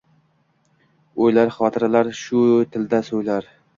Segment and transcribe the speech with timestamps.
[1.25, 2.43] O’ylar, xotirotlar shu
[2.77, 3.53] tilda so’ylar